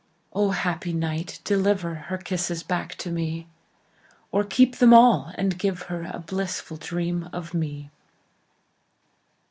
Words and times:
O, 0.33 0.49
happy 0.49 0.93
night, 0.93 1.39
deliverHer 1.45 2.23
kisses 2.23 2.63
back 2.63 2.95
to 2.95 3.11
me, 3.11 3.45
Or 4.31 4.43
keep 4.43 4.77
them 4.77 4.95
all, 4.95 5.31
and 5.35 5.59
give 5.59 5.89
herA 5.89 6.23
blissful 6.25 6.77
dream 6.77 7.29
of 7.31 7.53
me! 7.53 7.91